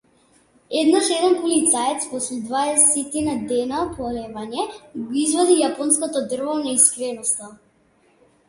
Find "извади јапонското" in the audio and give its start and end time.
5.25-6.25